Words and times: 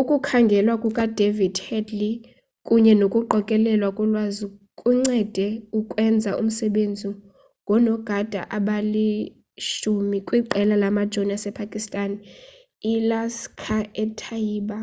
ukukhangelwa 0.00 0.74
kukadavid 0.82 1.54
headley 1.66 2.14
kunye 2.66 2.92
nokuqokelelwa 3.00 3.88
kolwazi 3.96 4.44
kuncede 4.80 5.46
ukwenza 5.78 6.30
umsebenzi 6.40 7.08
ngoonogada 7.62 8.40
abali-10 8.56 10.12
kwiqela 10.26 10.74
lamajoni 10.82 11.32
asepakistan 11.36 12.10
ilaskhar-e-taiba 12.92 14.78